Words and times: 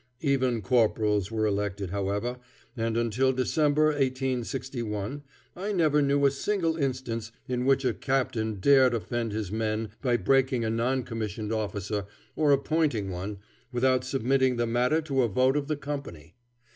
Even 0.21 0.63
corporals 0.63 1.29
were 1.29 1.45
elected, 1.45 1.91
however, 1.91 2.39
and 2.75 2.97
until 2.97 3.31
December, 3.31 3.89
1861, 3.89 5.21
I 5.55 5.71
never 5.71 6.01
knew 6.01 6.25
a 6.25 6.31
single 6.31 6.75
instance 6.75 7.31
in 7.47 7.65
which 7.65 7.85
a 7.85 7.93
captain 7.93 8.55
dared 8.55 8.95
offend 8.95 9.31
his 9.31 9.51
men 9.51 9.89
by 10.01 10.17
breaking 10.17 10.65
a 10.65 10.71
non 10.71 11.03
commissioned 11.03 11.53
officer, 11.53 12.05
or 12.35 12.51
appointing 12.51 13.11
one, 13.11 13.37
without 13.71 14.03
submitting 14.03 14.55
the 14.55 14.65
matter 14.65 15.01
to 15.03 15.21
a 15.21 15.27
vote 15.27 15.55
of 15.55 15.67
the 15.67 15.77
company. 15.77 16.33